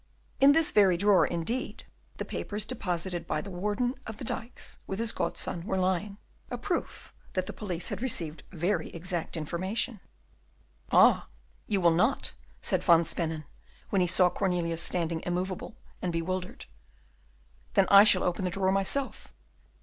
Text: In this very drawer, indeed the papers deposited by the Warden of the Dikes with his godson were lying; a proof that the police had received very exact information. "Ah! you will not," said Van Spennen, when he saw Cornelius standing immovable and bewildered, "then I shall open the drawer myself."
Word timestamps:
In 0.39 0.53
this 0.53 0.71
very 0.71 0.97
drawer, 0.97 1.27
indeed 1.27 1.85
the 2.17 2.25
papers 2.25 2.65
deposited 2.65 3.27
by 3.27 3.39
the 3.39 3.51
Warden 3.51 3.93
of 4.07 4.17
the 4.17 4.23
Dikes 4.23 4.79
with 4.87 4.97
his 4.97 5.11
godson 5.11 5.63
were 5.63 5.77
lying; 5.77 6.17
a 6.49 6.57
proof 6.57 7.13
that 7.33 7.45
the 7.45 7.53
police 7.53 7.89
had 7.89 8.01
received 8.01 8.41
very 8.51 8.89
exact 8.89 9.37
information. 9.37 9.99
"Ah! 10.91 11.27
you 11.67 11.79
will 11.79 11.91
not," 11.93 12.31
said 12.61 12.83
Van 12.83 13.05
Spennen, 13.05 13.45
when 13.91 14.01
he 14.01 14.07
saw 14.07 14.31
Cornelius 14.31 14.81
standing 14.81 15.21
immovable 15.23 15.77
and 16.01 16.11
bewildered, 16.11 16.65
"then 17.75 17.85
I 17.91 18.03
shall 18.03 18.23
open 18.23 18.43
the 18.43 18.49
drawer 18.49 18.71
myself." 18.71 19.27